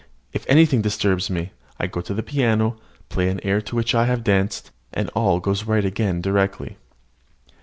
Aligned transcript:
If 0.33 0.47
anything 0.49 0.81
disturbs 0.81 1.29
me, 1.29 1.51
I 1.79 1.85
go 1.85 2.01
to 2.01 2.15
the 2.15 2.23
piano, 2.23 2.75
play 3.09 3.29
an 3.29 3.39
air 3.45 3.61
to 3.61 3.75
which 3.75 3.93
I 3.93 4.07
have 4.07 4.23
danced, 4.23 4.71
and 4.91 5.11
all 5.11 5.39
goes 5.39 5.65
right 5.65 5.85
again 5.85 6.21
directly." 6.21 6.77